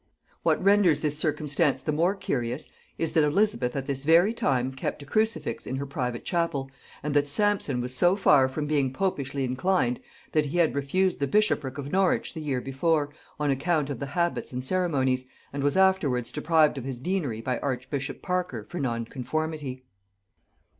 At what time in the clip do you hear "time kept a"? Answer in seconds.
4.33-5.05